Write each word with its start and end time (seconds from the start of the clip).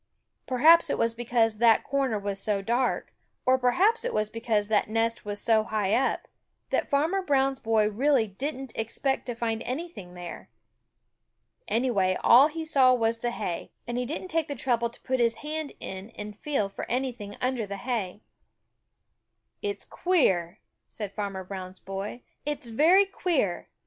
Perhaps 0.47 0.89
it 0.89 0.97
was 0.97 1.13
because 1.13 1.57
that 1.59 1.83
corner 1.83 2.17
was 2.17 2.41
so 2.41 2.63
dark, 2.63 3.13
or 3.45 3.59
perhaps 3.59 4.03
it 4.03 4.15
was 4.15 4.31
because 4.31 4.67
that 4.67 4.89
nest 4.89 5.25
was 5.25 5.39
so 5.39 5.61
high 5.63 5.93
up, 5.93 6.27
that 6.71 6.89
Farmer 6.89 7.21
Brown's 7.21 7.59
boy 7.59 7.87
really 7.87 8.25
didn't 8.25 8.75
expect 8.75 9.27
to 9.27 9.35
find 9.35 9.61
anything 9.61 10.15
there. 10.15 10.49
Anyway, 11.67 12.17
all 12.23 12.47
he 12.47 12.65
saw 12.65 12.95
was 12.95 13.19
the 13.19 13.29
hay, 13.29 13.69
and 13.85 13.95
he 13.99 14.05
didn't 14.07 14.29
take 14.29 14.47
the 14.47 14.55
trouble 14.55 14.89
to 14.89 14.99
put 15.03 15.19
his 15.19 15.35
hand 15.45 15.73
in 15.79 16.09
and 16.15 16.35
feel 16.35 16.67
for 16.67 16.89
anything 16.89 17.37
under 17.39 17.67
the 17.67 17.77
hay. 17.77 18.23
"It's 19.61 19.85
queer," 19.85 20.61
said 20.89 21.13
Farmer 21.13 21.43
Brown's 21.43 21.79
boy. 21.79 22.23
"It's 22.43 22.69
very 22.69 23.05
queer! 23.05 23.69